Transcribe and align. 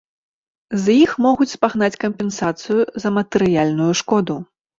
З 0.85 0.95
іх 1.03 1.11
могуць 1.25 1.47
спагнаць 1.57 1.99
кампенсацыю 2.05 2.81
за 3.05 3.13
матэрыяльную 3.19 3.93
шкоду. 4.03 4.41